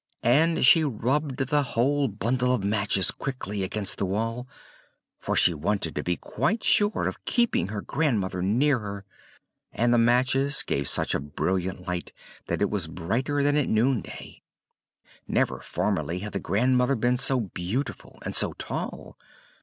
[0.23, 4.47] And she rubbed the whole bundle of matches quickly against the wall,
[5.19, 9.05] for she wanted to be quite sure of keeping her grandmother near her.
[9.71, 12.13] And the matches gave such a brilliant light
[12.47, 14.41] that it was brighter than at noon day:
[15.27, 19.19] never formerly had the grandmother been so beautiful and so tall.